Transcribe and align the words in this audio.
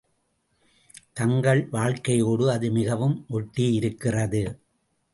தங்கள் 1.13 1.61
வாழ்க்கையோடு 1.71 2.47
அது 2.51 2.71
மிகவும் 2.71 3.17
ஒட்டியிருக்கிறது. 3.29 4.43